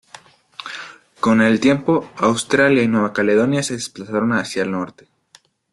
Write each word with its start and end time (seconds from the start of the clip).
Con 1.19 1.41
el 1.43 1.59
tiempo, 1.59 2.09
Australia 2.17 2.81
y 2.81 2.87
Nueva 2.87 3.13
Caledonia 3.13 3.61
se 3.61 3.75
desplazaron 3.75 4.31
hacia 4.33 4.63
el 4.63 4.71
norte. 4.71 5.07